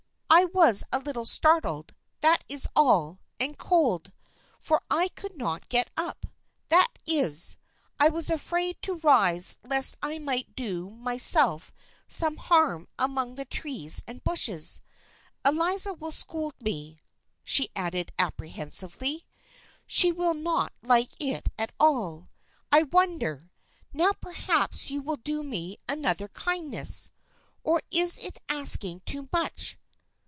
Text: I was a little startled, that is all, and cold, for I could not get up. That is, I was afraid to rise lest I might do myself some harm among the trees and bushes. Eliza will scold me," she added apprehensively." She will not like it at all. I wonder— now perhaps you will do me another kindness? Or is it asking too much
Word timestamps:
I 0.33 0.45
was 0.45 0.85
a 0.93 0.97
little 0.99 1.25
startled, 1.25 1.93
that 2.21 2.45
is 2.47 2.65
all, 2.73 3.19
and 3.37 3.57
cold, 3.57 4.13
for 4.61 4.81
I 4.89 5.09
could 5.09 5.37
not 5.37 5.67
get 5.67 5.89
up. 5.97 6.25
That 6.69 6.87
is, 7.05 7.57
I 7.99 8.07
was 8.07 8.29
afraid 8.29 8.81
to 8.83 8.99
rise 8.99 9.57
lest 9.61 9.97
I 10.01 10.19
might 10.19 10.55
do 10.55 10.89
myself 10.91 11.73
some 12.07 12.37
harm 12.37 12.87
among 12.97 13.35
the 13.35 13.43
trees 13.43 14.03
and 14.07 14.23
bushes. 14.23 14.79
Eliza 15.45 15.93
will 15.93 16.13
scold 16.13 16.53
me," 16.61 16.99
she 17.43 17.69
added 17.75 18.13
apprehensively." 18.17 19.27
She 19.85 20.13
will 20.13 20.33
not 20.33 20.71
like 20.81 21.11
it 21.19 21.49
at 21.59 21.73
all. 21.77 22.29
I 22.71 22.83
wonder— 22.83 23.51
now 23.93 24.13
perhaps 24.13 24.89
you 24.89 25.01
will 25.01 25.17
do 25.17 25.43
me 25.43 25.75
another 25.89 26.29
kindness? 26.29 27.11
Or 27.65 27.81
is 27.91 28.17
it 28.17 28.39
asking 28.47 29.01
too 29.01 29.27
much 29.33 29.77